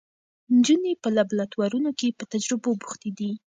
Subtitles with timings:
[0.55, 3.31] نجونې په لابراتوارونو کې په تجربو بوختې دي.